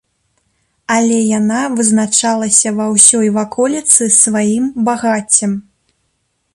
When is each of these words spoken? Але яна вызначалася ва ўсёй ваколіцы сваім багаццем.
Але 0.95 1.17
яна 1.39 1.59
вызначалася 1.77 2.69
ва 2.79 2.85
ўсёй 2.95 3.27
ваколіцы 3.39 4.03
сваім 4.23 4.65
багаццем. 4.91 5.53